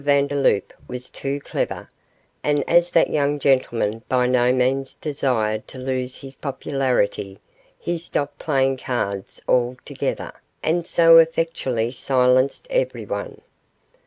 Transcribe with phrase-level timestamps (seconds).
[0.03, 1.87] Vandeloup was too clever,
[2.43, 7.37] and as that young gentleman by no means desired to lose his popularity
[7.77, 10.31] he stopped playing cards altogether,
[10.63, 13.41] and so effectually silenced everyone.